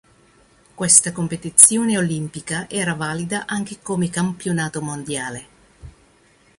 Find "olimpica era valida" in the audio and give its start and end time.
1.95-3.45